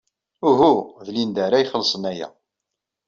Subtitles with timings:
[0.49, 0.71] Uhu,
[1.05, 2.27] d Linda ara ixellṣen aya.